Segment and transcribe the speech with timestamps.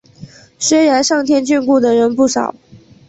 [0.57, 2.55] 虽然上天眷顾的人不少